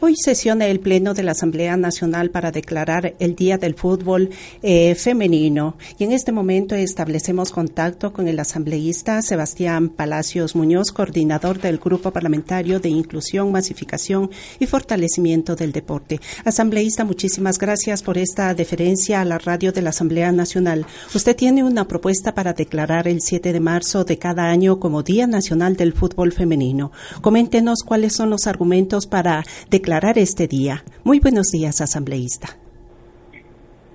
Hoy 0.00 0.14
sesiona 0.14 0.68
el 0.68 0.78
Pleno 0.78 1.12
de 1.12 1.24
la 1.24 1.32
Asamblea 1.32 1.76
Nacional 1.76 2.30
para 2.30 2.52
declarar 2.52 3.14
el 3.18 3.34
Día 3.34 3.58
del 3.58 3.74
Fútbol 3.74 4.30
eh, 4.62 4.94
Femenino 4.94 5.76
y 5.98 6.04
en 6.04 6.12
este 6.12 6.30
momento 6.30 6.76
establecemos 6.76 7.50
contacto 7.50 8.12
con 8.12 8.28
el 8.28 8.38
asambleísta 8.38 9.20
Sebastián 9.22 9.88
Palacios 9.88 10.54
Muñoz, 10.54 10.92
coordinador 10.92 11.60
del 11.60 11.78
Grupo 11.78 12.12
Parlamentario 12.12 12.78
de 12.78 12.90
Inclusión, 12.90 13.50
Masificación 13.50 14.30
y 14.60 14.66
Fortalecimiento 14.66 15.56
del 15.56 15.72
Deporte. 15.72 16.20
Asambleísta, 16.44 17.04
muchísimas 17.04 17.58
gracias 17.58 18.04
por 18.04 18.18
esta 18.18 18.54
deferencia 18.54 19.20
a 19.20 19.24
la 19.24 19.38
radio 19.38 19.72
de 19.72 19.82
la 19.82 19.90
Asamblea 19.90 20.30
Nacional. 20.30 20.86
Usted 21.12 21.34
tiene 21.34 21.64
una 21.64 21.88
propuesta 21.88 22.34
para 22.34 22.52
declarar 22.52 23.08
el 23.08 23.20
7 23.20 23.52
de 23.52 23.60
marzo 23.60 24.04
de 24.04 24.16
cada 24.16 24.44
año 24.44 24.78
como 24.78 25.02
Día 25.02 25.26
Nacional 25.26 25.74
del 25.74 25.92
Fútbol 25.92 26.30
Femenino. 26.30 26.92
Coméntenos 27.20 27.82
cuáles 27.84 28.14
son 28.14 28.30
los 28.30 28.46
argumentos 28.46 29.08
para 29.08 29.44
declarar 29.68 29.87
este 29.88 30.46
día. 30.46 30.82
Muy 31.02 31.18
buenos 31.18 31.46
días, 31.50 31.80
asambleísta. 31.80 32.48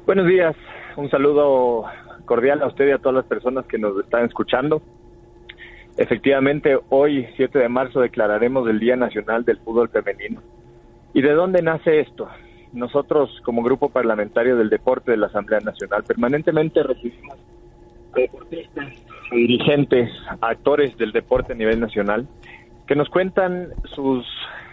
Buenos 0.08 0.26
días, 0.28 0.56
un 0.98 1.08
saludo 1.10 1.86
cordial 2.26 2.64
a 2.64 2.68
usted 2.68 2.88
y 2.88 2.92
a 2.92 2.98
todas 2.98 3.18
las 3.18 3.26
personas 3.26 3.66
que 3.68 3.78
nos 3.78 4.00
están 4.00 4.26
escuchando. 4.26 4.82
Efectivamente, 5.96 6.80
hoy, 6.90 7.28
7 7.36 7.60
de 7.60 7.70
marzo, 7.70 8.02
declararemos 8.02 8.68
el 8.68 8.80
Día 8.80 8.96
Nacional 8.96 9.46
del 9.46 9.60
Fútbol 9.60 9.90
Femenino. 9.90 10.42
¿Y 11.14 11.22
de 11.22 11.32
dónde 11.34 11.62
nace 11.62 12.00
esto? 12.00 12.28
Nosotros, 12.74 13.30
como 13.46 13.62
grupo 13.62 13.90
parlamentario 13.90 14.58
del 14.58 14.70
deporte 14.70 15.12
de 15.12 15.18
la 15.18 15.28
Asamblea 15.28 15.60
Nacional, 15.60 16.04
permanentemente 16.04 16.82
recibimos 16.82 17.38
deportistas, 18.16 18.94
dirigentes, 19.32 20.10
actores 20.42 20.98
del 20.98 21.12
deporte 21.12 21.54
a 21.54 21.56
nivel 21.56 21.80
nacional, 21.80 22.28
que 22.88 22.96
nos 22.96 23.10
cuentan 23.10 23.70
sus 23.96 24.26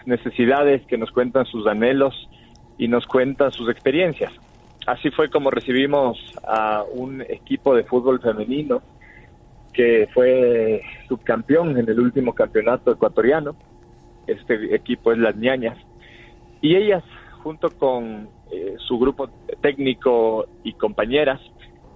necesidades, 0.05 0.85
que 0.87 0.97
nos 0.97 1.11
cuentan 1.11 1.45
sus 1.45 1.67
anhelos 1.67 2.29
y 2.77 2.87
nos 2.87 3.05
cuentan 3.05 3.51
sus 3.51 3.69
experiencias. 3.69 4.31
Así 4.87 5.11
fue 5.11 5.29
como 5.29 5.51
recibimos 5.51 6.17
a 6.43 6.83
un 6.91 7.21
equipo 7.21 7.75
de 7.75 7.83
fútbol 7.83 8.19
femenino 8.19 8.81
que 9.73 10.07
fue 10.13 10.81
subcampeón 11.07 11.77
en 11.77 11.87
el 11.87 11.99
último 11.99 12.33
campeonato 12.33 12.91
ecuatoriano. 12.91 13.55
Este 14.27 14.75
equipo 14.75 15.11
es 15.11 15.17
Las 15.17 15.35
Ñañas. 15.35 15.77
Y 16.61 16.75
ellas, 16.75 17.03
junto 17.43 17.69
con 17.69 18.29
eh, 18.51 18.75
su 18.77 18.99
grupo 18.99 19.29
técnico 19.61 20.45
y 20.63 20.73
compañeras, 20.73 21.39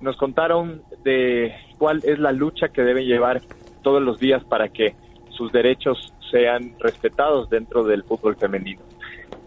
nos 0.02 0.18
contaron 0.18 0.84
de 1.04 1.54
cuál 1.78 2.02
es 2.04 2.20
la 2.20 2.32
lucha 2.32 2.70
que 2.70 2.84
deben 2.84 3.06
llevar 3.06 3.42
todos 3.82 4.02
los 4.02 4.20
días 4.20 4.44
para 4.44 4.70
que 4.70 4.96
sus 5.36 5.52
derechos 5.52 6.14
sean 6.32 6.76
respetados 6.80 7.50
dentro 7.50 7.84
del 7.84 8.04
fútbol 8.04 8.36
femenino. 8.36 8.82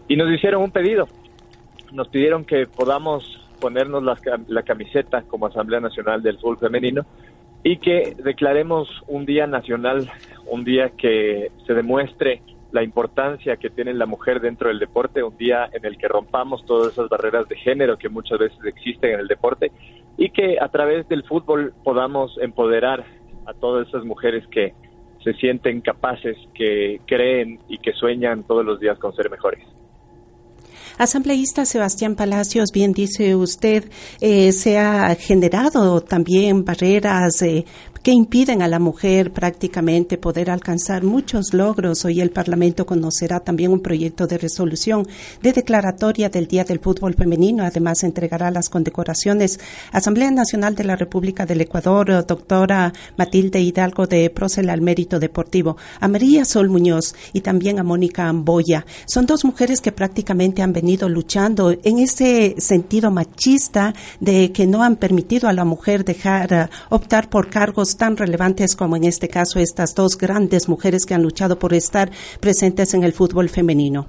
Y 0.07 0.15
nos 0.15 0.31
hicieron 0.31 0.63
un 0.63 0.71
pedido, 0.71 1.07
nos 1.91 2.07
pidieron 2.07 2.45
que 2.45 2.65
podamos 2.65 3.39
ponernos 3.59 4.03
la, 4.03 4.63
camiseta 4.63 5.23
como 5.23 5.47
Asamblea 5.47 5.79
Nacional 5.79 6.23
del 6.23 6.37
Fútbol 6.37 6.57
Femenino 6.57 7.05
y 7.63 7.77
que 7.77 8.15
declaremos 8.23 8.87
un 9.07 9.25
día 9.25 9.45
nacional, 9.45 10.09
un 10.47 10.63
día 10.63 10.91
que 10.91 11.51
se 11.67 11.73
demuestre 11.73 12.41
la 12.71 12.83
importancia 12.83 13.57
que 13.57 13.69
tiene 13.69 13.93
la 13.93 14.05
mujer 14.05 14.39
dentro 14.39 14.69
del 14.69 14.79
deporte, 14.79 15.23
un 15.23 15.35
día 15.37 15.69
en 15.73 15.85
el 15.85 15.97
que 15.97 16.07
rompamos 16.07 16.65
todas 16.65 16.93
esas 16.93 17.09
barreras 17.09 17.47
de 17.49 17.57
género 17.57 17.97
que 17.97 18.09
muchas 18.09 18.39
veces 18.39 18.59
existen 18.63 19.13
en 19.13 19.19
el 19.21 19.27
deporte 19.27 19.71
y 20.17 20.29
que 20.29 20.57
a 20.59 20.69
través 20.69 21.07
del 21.09 21.23
fútbol 21.23 21.73
podamos 21.83 22.37
empoderar 22.39 23.03
a 23.45 23.53
todas 23.53 23.87
esas 23.87 24.05
mujeres 24.05 24.45
que 24.47 24.73
se 25.23 25.33
sienten 25.33 25.81
capaces, 25.81 26.37
que 26.53 27.01
creen 27.05 27.59
y 27.67 27.77
que 27.77 27.93
sueñan 27.93 28.43
todos 28.43 28.65
los 28.65 28.79
días 28.79 28.97
con 28.99 29.15
ser 29.15 29.29
mejores. 29.29 29.63
Asambleísta 30.97 31.63
Sebastián 31.63 32.15
Palacios, 32.15 32.71
bien 32.73 32.91
dice 32.91 33.33
usted, 33.33 33.85
eh, 34.19 34.51
se 34.51 34.77
ha 34.77 35.15
generado 35.15 36.01
también 36.01 36.65
barreras 36.65 37.41
eh, 37.41 37.63
que 38.03 38.11
impiden 38.11 38.61
a 38.61 38.67
la 38.67 38.79
mujer 38.79 39.31
prácticamente 39.31 40.17
poder 40.17 40.49
alcanzar 40.49 41.03
muchos 41.03 41.53
logros. 41.53 42.05
Hoy 42.05 42.21
el 42.21 42.31
Parlamento 42.31 42.85
conocerá 42.85 43.39
también 43.39 43.71
un 43.71 43.81
proyecto 43.81 44.27
de 44.27 44.37
resolución 44.37 45.07
de 45.41 45.53
declaratoria 45.53 46.29
del 46.29 46.47
Día 46.47 46.63
del 46.63 46.79
Fútbol 46.79 47.15
Femenino. 47.15 47.63
Además, 47.63 48.03
entregará 48.03 48.51
las 48.51 48.69
condecoraciones 48.69 49.59
Asamblea 49.91 50.31
Nacional 50.31 50.75
de 50.75 50.83
la 50.83 50.95
República 50.95 51.45
del 51.45 51.61
Ecuador, 51.61 52.25
doctora 52.25 52.93
Matilde 53.17 53.59
Hidalgo 53.59 54.07
de 54.07 54.29
Procel 54.29 54.69
al 54.69 54.81
Mérito 54.81 55.19
Deportivo, 55.19 55.77
a 55.99 56.07
María 56.07 56.45
Sol 56.45 56.69
Muñoz 56.69 57.15
y 57.33 57.41
también 57.41 57.79
a 57.79 57.83
Mónica 57.83 58.27
Amboya. 58.27 58.85
Son 59.05 59.25
dos 59.25 59.45
mujeres 59.45 59.81
que 59.81 59.91
prácticamente 59.91 60.61
han 60.61 60.73
venido 60.73 61.09
luchando 61.09 61.71
en 61.71 61.99
ese 61.99 62.55
sentido 62.57 63.11
machista 63.11 63.93
de 64.19 64.51
que 64.51 64.67
no 64.67 64.83
han 64.83 64.95
permitido 64.95 65.49
a 65.49 65.53
la 65.53 65.65
mujer 65.65 66.05
dejar 66.05 66.53
eh, 66.53 66.69
optar 66.89 67.29
por 67.29 67.49
cargos 67.49 67.88
tan 67.97 68.17
relevantes 68.17 68.75
como 68.75 68.95
en 68.95 69.03
este 69.03 69.27
caso 69.27 69.59
estas 69.59 69.95
dos 69.95 70.17
grandes 70.17 70.67
mujeres 70.69 71.05
que 71.05 71.13
han 71.13 71.23
luchado 71.23 71.59
por 71.59 71.73
estar 71.73 72.09
presentes 72.39 72.93
en 72.93 73.03
el 73.03 73.13
fútbol 73.13 73.49
femenino. 73.49 74.07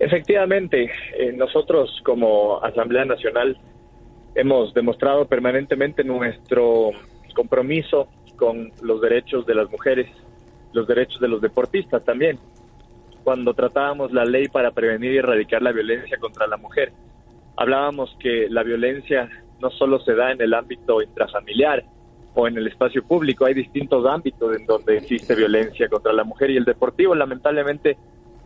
Efectivamente, 0.00 0.90
eh, 1.18 1.32
nosotros 1.32 2.00
como 2.04 2.62
Asamblea 2.62 3.04
Nacional 3.04 3.58
hemos 4.34 4.72
demostrado 4.72 5.26
permanentemente 5.26 6.04
nuestro 6.04 6.90
compromiso 7.34 8.08
con 8.36 8.70
los 8.82 9.00
derechos 9.00 9.44
de 9.46 9.54
las 9.54 9.68
mujeres, 9.70 10.08
los 10.72 10.86
derechos 10.86 11.20
de 11.20 11.28
los 11.28 11.40
deportistas 11.40 12.04
también. 12.04 12.38
Cuando 13.24 13.52
tratábamos 13.54 14.12
la 14.12 14.24
ley 14.24 14.48
para 14.48 14.70
prevenir 14.70 15.12
y 15.12 15.18
erradicar 15.18 15.62
la 15.62 15.72
violencia 15.72 16.16
contra 16.18 16.46
la 16.46 16.56
mujer, 16.56 16.92
hablábamos 17.56 18.16
que 18.20 18.48
la 18.48 18.62
violencia 18.62 19.28
no 19.60 19.70
solo 19.70 19.98
se 20.00 20.14
da 20.14 20.30
en 20.30 20.40
el 20.40 20.54
ámbito 20.54 21.02
intrafamiliar, 21.02 21.84
o 22.38 22.46
en 22.46 22.56
el 22.56 22.68
espacio 22.68 23.02
público. 23.02 23.46
Hay 23.46 23.54
distintos 23.54 24.06
ámbitos 24.06 24.56
en 24.56 24.64
donde 24.64 24.98
existe 24.98 25.34
violencia 25.34 25.88
contra 25.88 26.12
la 26.12 26.22
mujer 26.22 26.50
y 26.50 26.56
el 26.56 26.64
deportivo 26.64 27.12
lamentablemente 27.16 27.96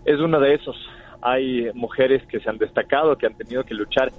es 0.07 0.19
uno 0.19 0.41
de 0.41 0.55
esos. 0.55 0.75
Hay 1.21 1.71
mujeres 1.75 2.23
que 2.27 2.41
se 2.41 2.49
han 2.49 2.57
destacado, 2.57 3.19
que 3.19 3.27
han 3.27 3.35
tenido 3.35 3.65
que 3.65 3.75
luchar 3.75 4.11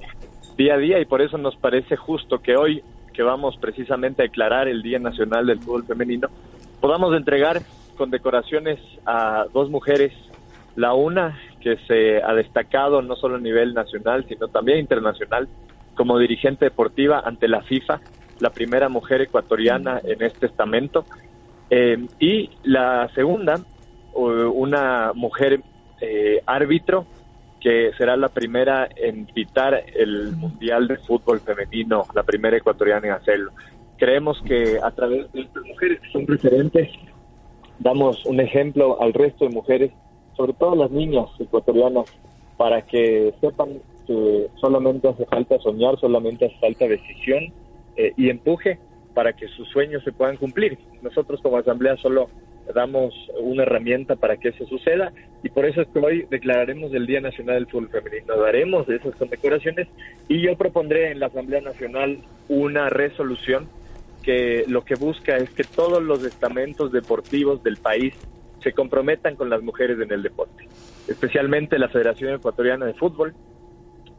día 0.58 0.76
a 0.76 0.78
día 0.78 1.00
y 1.00 1.06
por 1.06 1.24
eso 1.24 1.40
nos 1.40 1.56
parece 1.56 1.96
justo 1.98 2.40
que 2.40 2.56
hoy, 2.56 2.84
que 3.14 3.24
vamos 3.24 3.58
precisamente 3.58 4.22
a 4.22 4.26
declarar 4.26 4.68
el 4.68 4.84
Día 4.84 5.00
Nacional 5.00 5.48
del 5.48 5.60
Fútbol 5.60 5.86
Femenino, 5.86 6.28
podamos 6.80 7.18
entregar 7.18 7.60
condecoraciones 7.98 8.80
a 9.08 9.48
dos 9.52 9.72
mujeres. 9.72 10.14
La 10.76 10.94
una 10.94 11.40
que 11.62 11.78
se 11.88 12.22
ha 12.22 12.36
destacado 12.36 13.02
no 13.02 13.16
solo 13.16 13.38
a 13.38 13.40
nivel 13.40 13.74
nacional, 13.74 14.24
sino 14.30 14.50
también 14.50 14.78
internacional 14.78 15.48
como 15.96 16.20
dirigente 16.20 16.66
deportiva 16.66 17.24
ante 17.26 17.48
la 17.48 17.64
FIFA 17.64 18.02
la 18.40 18.50
primera 18.50 18.90
mujer 18.90 19.22
ecuatoriana 19.22 20.02
en 20.04 20.22
este 20.22 20.48
estamento. 20.48 21.06
Eh, 21.70 22.06
y 22.20 22.50
la 22.64 23.10
segunda, 23.16 23.60
una 24.16 25.12
mujer 25.16 25.62
eh, 26.02 26.42
árbitro 26.46 27.06
que 27.64 27.92
será 27.98 28.18
la 28.18 28.28
primera 28.28 28.90
en 28.94 29.26
pitar 29.26 29.86
el 29.96 30.36
Mundial 30.36 30.88
de 30.90 30.98
Fútbol 30.98 31.40
Femenino, 31.40 32.04
la 32.14 32.24
primera 32.24 32.58
ecuatoriana 32.58 33.08
en 33.08 33.14
hacerlo. 33.14 33.52
Creemos 33.98 34.42
que 34.46 34.80
a 34.84 34.92
través 34.92 35.32
de 35.32 35.42
estas 35.42 35.64
mujeres 35.64 36.02
que 36.02 36.12
son 36.12 36.28
referentes, 36.28 36.90
damos 37.80 38.26
un 38.26 38.42
ejemplo 38.42 39.02
al 39.02 39.14
resto 39.14 39.46
de 39.46 39.56
mujeres, 39.56 39.92
sobre 40.36 40.52
todo 40.54 40.76
las 40.76 40.92
niñas 40.92 41.28
ecuatorianas, 41.40 42.06
para 42.58 42.82
que 42.82 43.34
sepan 43.40 43.80
que 44.06 44.50
solamente 44.60 45.08
hace 45.08 45.26
falta 45.26 45.58
soñar, 45.60 45.98
solamente 46.00 46.48
hace 46.48 46.58
falta 46.60 46.86
decisión 46.86 47.54
eh, 47.96 48.14
y 48.18 48.30
empuje 48.30 48.80
para 49.14 49.34
que 49.34 49.48
sus 49.50 49.68
sueños 49.70 50.04
se 50.04 50.12
puedan 50.12 50.38
cumplir. 50.38 50.78
Nosotros 51.02 51.42
como 51.42 51.58
Asamblea 51.58 51.98
solo 51.98 52.30
damos 52.74 53.14
una 53.40 53.64
herramienta 53.64 54.16
para 54.16 54.38
que 54.38 54.50
eso 54.50 54.66
suceda 54.66 55.12
y 55.44 55.50
por 55.50 55.66
eso 55.66 55.82
es 55.82 55.88
que 55.90 56.00
hoy 56.00 56.26
declararemos 56.30 56.94
el 56.94 57.06
Día 57.06 57.20
Nacional 57.20 57.56
del 57.56 57.68
Fútbol 57.68 57.90
Femenino, 57.90 58.38
daremos 58.38 58.88
esas 58.90 59.16
condecoraciones 59.16 59.88
y 60.30 60.42
yo 60.42 60.56
propondré 60.56 61.12
en 61.12 61.20
la 61.20 61.28
Asamblea 61.28 61.62
Nacional 61.62 62.20
una 62.48 62.90
resolución 62.90 63.68
que 64.22 64.64
lo 64.68 64.86
que 64.86 64.96
busca 64.96 65.36
es 65.36 65.50
que 65.50 65.64
todos 65.64 66.02
los 66.02 66.24
estamentos 66.24 66.92
deportivos 66.94 67.62
del 67.64 67.78
país 67.78 68.14
se 68.62 68.72
comprometan 68.72 69.36
con 69.36 69.50
las 69.50 69.62
mujeres 69.62 70.00
en 70.00 70.12
el 70.12 70.24
deporte. 70.24 70.68
especialmente 71.08 71.78
la 71.78 71.90
Federación 71.90 72.34
Ecuatoriana 72.34 72.86
de 72.86 72.94
Fútbol, 72.94 73.34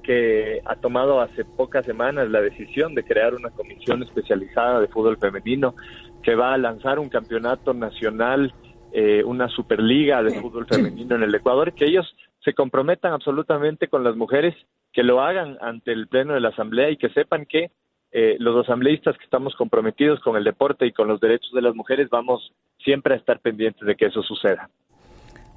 que 0.04 0.60
ha 0.64 0.76
tomado 0.76 1.20
hace 1.20 1.44
pocas 1.44 1.84
semanas 1.84 2.30
la 2.30 2.40
decisión 2.40 2.94
de 2.94 3.02
crear 3.02 3.34
una 3.34 3.50
comisión 3.50 4.02
especializada 4.02 4.80
de 4.80 4.88
fútbol 4.88 5.16
femenino 5.18 5.74
que 6.22 6.34
va 6.34 6.54
a 6.54 6.58
lanzar 6.58 6.98
un 6.98 7.08
campeonato 7.08 7.74
nacional, 7.74 8.54
eh, 8.92 9.24
una 9.24 9.48
superliga 9.48 10.22
de 10.22 10.40
fútbol 10.40 10.66
femenino 10.66 11.16
en 11.16 11.24
el 11.24 11.34
Ecuador, 11.34 11.72
que 11.72 11.86
ellos 11.86 12.06
se 12.44 12.54
comprometan 12.54 13.12
absolutamente 13.12 13.88
con 13.88 14.04
las 14.04 14.16
mujeres, 14.16 14.54
que 14.92 15.02
lo 15.02 15.20
hagan 15.20 15.58
ante 15.60 15.92
el 15.92 16.06
Pleno 16.06 16.34
de 16.34 16.40
la 16.40 16.50
Asamblea 16.50 16.90
y 16.90 16.96
que 16.96 17.08
sepan 17.08 17.46
que 17.46 17.70
eh, 18.12 18.36
los 18.38 18.64
asambleístas 18.64 19.18
que 19.18 19.24
estamos 19.24 19.54
comprometidos 19.56 20.20
con 20.20 20.36
el 20.36 20.44
deporte 20.44 20.86
y 20.86 20.92
con 20.92 21.08
los 21.08 21.20
derechos 21.20 21.50
de 21.52 21.62
las 21.62 21.74
mujeres 21.74 22.08
vamos 22.10 22.52
siempre 22.84 23.14
a 23.14 23.16
estar 23.16 23.40
pendientes 23.40 23.84
de 23.84 23.96
que 23.96 24.06
eso 24.06 24.22
suceda. 24.22 24.70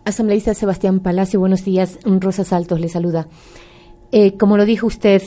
Asambleísta 0.05 0.53
Sebastián 0.53 1.01
Palacio, 1.01 1.39
buenos 1.39 1.65
días. 1.65 1.99
Rosa 2.05 2.44
Saltos 2.44 2.79
le 2.79 2.88
saluda. 2.88 3.27
Eh, 4.12 4.38
como 4.38 4.57
lo 4.57 4.65
dijo 4.65 4.88
usted, 4.88 5.21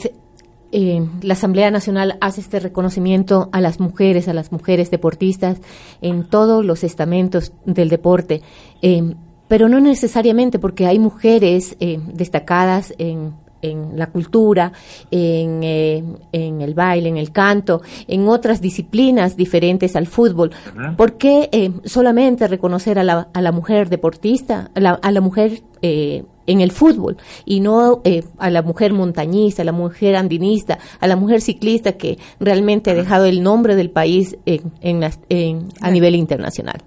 eh, 0.71 1.05
la 1.21 1.33
Asamblea 1.33 1.69
Nacional 1.69 2.17
hace 2.21 2.41
este 2.41 2.59
reconocimiento 2.59 3.49
a 3.51 3.61
las 3.61 3.79
mujeres, 3.79 4.27
a 4.27 4.33
las 4.33 4.51
mujeres 4.51 4.89
deportistas 4.89 5.57
en 6.01 6.23
todos 6.23 6.65
los 6.65 6.83
estamentos 6.83 7.53
del 7.65 7.89
deporte, 7.89 8.41
eh, 8.81 9.15
pero 9.47 9.67
no 9.67 9.79
necesariamente 9.81 10.59
porque 10.59 10.87
hay 10.87 10.97
mujeres 10.97 11.75
destacadas 12.13 12.93
en 12.97 13.33
en 13.61 13.97
la 13.97 14.07
cultura, 14.07 14.71
en, 15.09 15.63
en, 15.63 16.61
el 16.61 16.73
baile, 16.73 17.09
en 17.09 17.17
el 17.17 17.31
canto, 17.31 17.81
en 18.07 18.27
otras 18.27 18.61
disciplinas 18.61 19.35
diferentes 19.35 19.95
al 19.95 20.07
fútbol. 20.07 20.51
¿Por 20.97 21.17
qué 21.17 21.71
solamente 21.85 22.47
reconocer 22.47 22.99
a 22.99 23.03
la, 23.03 23.27
a 23.33 23.41
la 23.41 23.51
mujer 23.51 23.89
deportista, 23.89 24.69
a 24.75 24.79
la, 24.79 24.91
a 24.91 25.11
la 25.11 25.21
mujer 25.21 25.61
eh, 25.81 26.23
en 26.47 26.61
el 26.61 26.71
fútbol 26.71 27.17
y 27.45 27.59
no 27.59 28.01
eh, 28.03 28.23
a 28.39 28.49
la 28.49 28.61
mujer 28.61 28.93
montañista, 28.93 29.61
a 29.61 29.65
la 29.65 29.71
mujer 29.71 30.15
andinista, 30.15 30.79
a 30.99 31.07
la 31.07 31.15
mujer 31.15 31.41
ciclista 31.41 31.93
que 31.93 32.17
realmente 32.39 32.91
ha 32.91 32.93
dejado 32.93 33.25
el 33.25 33.41
nombre 33.43 33.75
del 33.75 33.89
país 33.89 34.37
en, 34.45 35.03
a 35.03 35.91
nivel 35.91 36.15
internacional. 36.15 36.77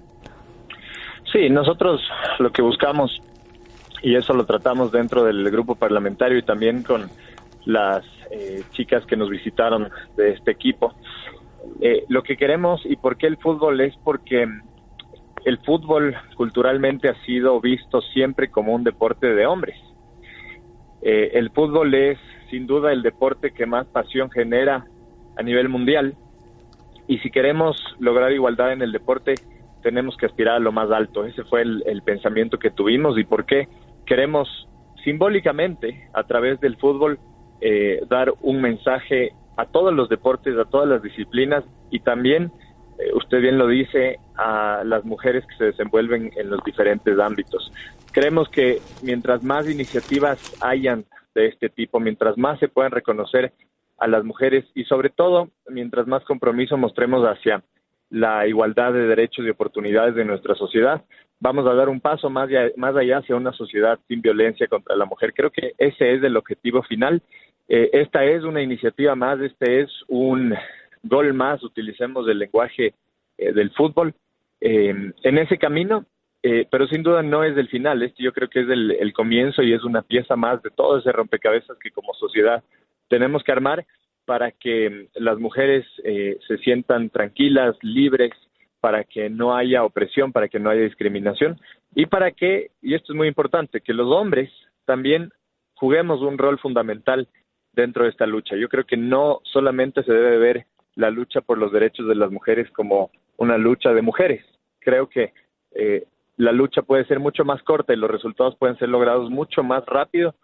Sí, 1.33 1.49
nosotros 1.51 2.01
lo 2.39 2.51
que 2.51 2.63
buscamos, 2.63 3.21
y 4.05 4.15
eso 4.15 4.35
lo 4.35 4.45
tratamos 4.45 4.93
dentro 4.93 5.25
del 5.25 5.51
grupo 5.51 5.75
parlamentario 5.75 6.39
y 6.39 6.43
también 6.43 6.83
con 6.83 7.09
las 7.65 8.05
eh, 8.31 8.63
chicas 8.73 9.05
que 9.07 9.17
nos 9.17 9.31
visitaron 9.31 9.89
de 10.17 10.33
este 10.33 10.51
equipo, 10.51 10.95
lo 12.09 12.23
que 12.23 12.37
queremos 12.37 12.83
y 12.85 12.97
por 12.97 13.17
qué 13.17 13.27
el 13.27 13.39
fútbol 13.39 13.81
es 13.81 13.97
porque 14.05 14.47
el 15.45 15.59
fútbol 15.59 16.15
culturalmente 16.37 17.09
ha 17.09 17.25
sido 17.25 17.61
visto 17.61 18.01
siempre 18.01 18.51
como 18.51 18.75
un 18.75 18.85
deporte 18.85 19.35
de 19.35 19.47
hombres. 19.47 19.79
Eh, 21.03 21.33
el 21.35 21.51
fútbol 21.51 21.95
es 21.95 22.19
sin 22.51 22.67
duda 22.67 22.93
el 22.93 23.03
deporte 23.03 23.53
que 23.53 23.67
más 23.67 23.87
pasión 23.87 24.31
genera 24.31 24.87
a 25.37 25.43
nivel 25.43 25.69
mundial 25.69 26.15
y 27.07 27.19
si 27.19 27.31
queremos 27.31 27.77
lograr 27.99 28.33
igualdad 28.33 28.73
en 28.73 28.83
el 28.83 28.93
deporte 28.93 29.35
tenemos 29.83 30.17
que 30.17 30.25
aspirar 30.25 30.57
a 30.57 30.61
lo 30.61 30.73
más 30.73 30.91
alto. 30.91 31.27
Ese 31.27 31.45
fue 31.45 31.61
el, 31.61 32.03
pensamiento 32.05 32.59
que 32.59 32.71
tuvimos 32.71 33.19
y 33.19 33.25
por 33.25 33.45
qué 33.45 33.69
queremos 34.07 34.49
simbólicamente 35.03 36.09
a 36.13 36.25
través 36.25 36.61
del 36.61 36.77
fútbol 36.77 37.19
eh, 37.61 38.01
dar 38.09 38.33
un 38.43 38.61
mensaje 38.61 39.33
a 39.57 39.67
todos 39.67 39.93
los 39.93 40.09
deportes, 40.09 40.57
a 40.59 40.65
todas 40.65 40.89
las 40.89 41.03
disciplinas 41.03 41.65
y 41.91 42.01
también 42.01 42.51
eh, 42.99 43.13
usted 43.15 43.41
bien 43.41 43.59
lo 43.59 43.67
dice, 43.67 44.19
a 44.37 44.83
las 44.85 45.05
mujeres 45.05 45.45
que 45.47 45.57
se 45.57 45.65
desenvuelven 45.65 46.33
en 46.37 46.51
los 46.51 46.63
diferentes 46.65 47.19
ámbitos. 47.19 47.73
Creemos 48.13 48.49
que 48.49 48.81
mientras 49.03 49.43
más 49.43 49.69
iniciativas 49.69 50.57
hayan 50.63 51.05
de 51.35 51.47
este 51.47 51.69
tipo, 51.69 51.99
mientras 52.01 52.39
más 52.39 52.59
se 52.61 52.69
puedan 52.69 52.93
reconocer 52.93 53.53
a 53.99 54.07
las 54.07 54.25
mujeres 54.25 54.65
y 54.75 54.85
sobre 54.85 55.11
todo 55.11 55.51
mientras 55.69 56.07
más 56.07 56.25
compromiso 56.25 56.77
mostremos 56.77 57.25
hacia 57.25 57.63
la 58.11 58.47
igualdad 58.47 58.93
de 58.93 59.07
derechos 59.07 59.45
y 59.45 59.51
oportunidades 59.51 60.15
de 60.15 60.25
nuestra 60.25 60.55
sociedad, 60.55 61.05
vamos 61.45 61.67
a 61.67 61.75
dar 61.75 61.91
un 61.91 62.01
paso 62.01 62.31
más, 62.31 62.49
más 62.79 62.97
allá 62.97 63.19
hacia 63.19 63.37
una 63.37 63.53
sociedad 63.53 63.99
sin 64.09 64.23
violencia 64.23 64.67
contra 64.67 64.97
la 64.97 65.05
mujer. 65.05 65.35
Creo 65.35 65.51
que 65.51 65.75
ese 65.77 66.15
es 66.15 66.23
el 66.23 66.39
objetivo 66.39 66.83
final. 66.85 67.21
Eh, 67.69 67.91
esta 67.93 68.25
es 68.25 68.45
una 68.45 68.63
iniciativa 68.63 69.15
más, 69.15 69.39
este 69.41 69.83
es 69.83 69.91
un 70.09 70.55
gol 71.03 71.35
más, 71.35 71.63
utilicemos 71.63 72.27
el 72.29 72.39
lenguaje 72.39 72.95
eh, 73.37 73.53
del 73.53 73.71
fútbol 73.73 74.15
eh, 74.59 75.13
en 75.23 75.39
ese 75.39 75.59
camino, 75.59 76.07
eh, 76.43 76.67
pero 76.71 76.87
sin 76.87 77.03
duda 77.03 77.23
no 77.23 77.45
es 77.45 77.55
el 77.59 77.69
final, 77.69 78.03
este 78.03 78.23
yo 78.23 78.33
creo 78.33 78.49
que 78.49 78.61
es 78.61 78.69
el, 78.71 79.13
comienzo 79.13 79.63
y 79.63 79.75
es 79.75 79.85
una 79.85 80.01
pieza 80.01 80.37
más 80.37 80.63
de 80.63 80.71
todo 80.71 80.99
ese 80.99 81.13
rompecabezas 81.13 81.77
que 81.79 81.91
como 81.91 82.15
sociedad 82.15 82.65
tenemos 83.09 83.45
que 83.45 83.53
armar 83.53 83.85
para 84.25 84.51
que 84.51 85.09
las 85.15 85.39
mujeres 85.39 85.85
se 86.03 86.59
sientan 86.63 87.11
tranquilas, 87.11 87.77
libres, 87.83 88.33
para 88.85 89.03
que 89.03 89.31
no 89.31 89.57
haya 89.57 89.83
opresión, 89.83 90.31
para 90.31 90.47
que 90.47 90.59
no 90.59 90.69
haya 90.69 90.83
discriminación 90.83 91.59
y 91.95 92.05
para 92.05 92.33
que, 92.33 92.71
y 92.83 92.95
esto 92.95 93.15
es 93.15 93.17
muy 93.17 93.29
importante, 93.29 93.81
que 93.81 93.95
los 93.95 94.13
hombres 94.13 94.51
también 94.85 95.33
juguemos 95.73 96.21
un 96.21 96.37
rol 96.37 96.59
fundamental 96.59 97.27
dentro 97.73 98.05
de 98.05 98.11
esta 98.11 98.27
lucha. 98.27 98.57
Yo 98.57 98.69
creo 98.69 98.85
que 98.85 98.99
no 98.99 99.41
solamente 99.45 100.03
se 100.03 100.13
debe 100.13 100.37
ver 100.37 100.67
la 100.97 101.09
lucha 101.09 101.41
por 101.41 101.57
los 101.57 101.73
derechos 101.73 102.07
de 102.07 102.15
las 102.15 102.31
mujeres 102.31 102.71
como 102.73 103.11
una 103.39 103.57
lucha 103.57 103.95
de 103.95 104.03
mujeres. 104.03 104.45
Creo 104.81 105.09
que 105.09 105.33
eh, 105.75 106.05
la 106.37 106.53
lucha 106.53 106.83
puede 106.83 107.07
ser 107.07 107.21
mucho 107.21 107.43
más 107.43 107.63
corta 107.63 107.95
y 107.95 107.97
los 107.97 108.11
resultados 108.11 108.55
pueden 108.57 108.77
ser 108.77 108.91
logrados 108.91 109.31
mucho 109.31 109.63
más 109.63 109.87
rápido 109.87 110.35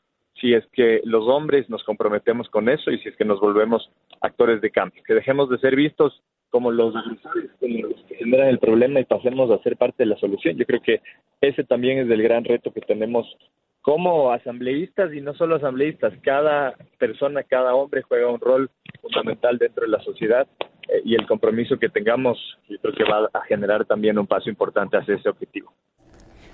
si 0.40 0.54
es 0.54 0.64
que 0.72 1.02
los 1.04 1.28
hombres 1.28 1.68
nos 1.68 1.84
comprometemos 1.84 2.48
con 2.48 2.70
eso 2.70 2.90
y 2.90 2.98
si 3.00 3.10
es 3.10 3.16
que 3.16 3.26
nos 3.26 3.38
volvemos 3.38 3.90
actores 4.22 4.62
de 4.62 4.70
cambio, 4.70 5.02
que 5.06 5.12
dejemos 5.12 5.50
de 5.50 5.58
ser 5.58 5.76
vistos 5.76 6.22
como 6.50 6.70
los 6.70 6.94
agresores, 6.94 7.50
como 7.58 7.88
los 7.88 8.02
que 8.02 8.16
generan 8.16 8.48
el 8.48 8.58
problema 8.58 9.00
y 9.00 9.04
pasemos 9.04 9.50
a 9.50 9.62
ser 9.62 9.76
parte 9.76 10.02
de 10.02 10.10
la 10.10 10.16
solución. 10.16 10.56
Yo 10.56 10.66
creo 10.66 10.82
que 10.82 11.00
ese 11.40 11.64
también 11.64 11.98
es 11.98 12.10
el 12.10 12.22
gran 12.22 12.44
reto 12.44 12.72
que 12.72 12.80
tenemos 12.80 13.26
como 13.82 14.30
asambleístas 14.30 15.12
y 15.14 15.20
no 15.20 15.34
solo 15.34 15.56
asambleístas, 15.56 16.12
cada 16.22 16.74
persona, 16.98 17.42
cada 17.44 17.74
hombre 17.74 18.02
juega 18.02 18.28
un 18.28 18.40
rol 18.40 18.70
fundamental 19.00 19.56
dentro 19.56 19.84
de 19.84 19.90
la 19.90 20.00
sociedad 20.00 20.46
eh, 20.88 21.00
y 21.04 21.14
el 21.14 21.26
compromiso 21.26 21.78
que 21.78 21.88
tengamos 21.88 22.38
yo 22.68 22.78
creo 22.78 22.94
que 22.94 23.04
va 23.04 23.30
a 23.32 23.40
generar 23.42 23.86
también 23.86 24.18
un 24.18 24.26
paso 24.26 24.50
importante 24.50 24.98
hacia 24.98 25.14
ese 25.14 25.28
objetivo. 25.28 25.72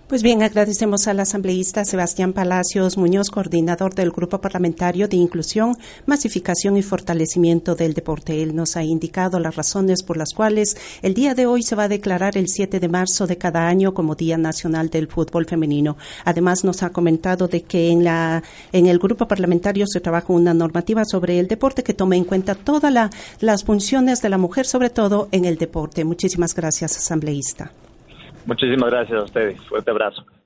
Pues 0.08 0.23
bien, 0.23 0.44
agradecemos 0.44 1.08
al 1.08 1.19
asambleísta 1.19 1.85
Sebastián 1.85 2.32
Palacios 2.32 2.97
Muñoz, 2.97 3.29
coordinador 3.29 3.93
del 3.97 4.12
Grupo 4.12 4.41
Parlamentario 4.41 5.08
de 5.08 5.17
Inclusión, 5.17 5.77
Masificación 6.06 6.77
y 6.77 6.82
Fortalecimiento 6.82 7.75
del 7.75 7.93
Deporte. 7.93 8.41
Él 8.41 8.55
nos 8.55 8.77
ha 8.77 8.84
indicado 8.84 9.41
las 9.41 9.56
razones 9.56 10.05
por 10.05 10.17
las 10.17 10.32
cuales 10.32 10.77
el 11.03 11.13
día 11.13 11.34
de 11.34 11.46
hoy 11.46 11.65
se 11.65 11.75
va 11.75 11.82
a 11.82 11.89
declarar 11.89 12.39
el 12.39 12.46
7 12.46 12.79
de 12.79 12.89
marzo 12.89 13.27
de 13.27 13.36
cada 13.36 13.67
año 13.67 13.94
como 13.94 14.15
Día 14.15 14.39
Nacional 14.39 14.91
del 14.91 15.08
Fútbol 15.08 15.44
Femenino. 15.44 15.96
Además, 16.25 16.63
nos 16.63 16.84
ha 16.84 16.91
comentado 16.91 17.48
de 17.48 17.63
que 17.63 17.91
en, 17.91 18.05
la, 18.05 18.44
en 18.70 18.86
el 18.86 19.01
Grupo 19.01 19.27
Parlamentario 19.27 19.89
se 19.89 20.01
trabaja 20.01 20.32
una 20.32 20.55
normativa 20.55 21.05
sobre 21.05 21.41
el 21.41 21.48
deporte 21.48 21.82
que 21.82 21.94
tome 21.94 22.17
en 22.17 22.25
cuenta 22.25 22.55
todas 22.55 22.94
las 23.41 23.65
funciones 23.65 24.22
de 24.22 24.29
la 24.29 24.39
mujer, 24.39 24.67
sobre 24.67 24.89
todo 24.89 25.29
en 25.32 25.46
el 25.46 25.58
deporte. 25.58 26.05
Muchísimas 26.05 26.55
gracias, 26.55 26.96
asambleísta. 26.96 27.72
Muchísimas 28.46 28.91
gracias 28.91 29.20
a 29.20 29.24
ustedes. 29.24 29.60
Fuerte 29.62 29.91
abrazo. 29.91 30.26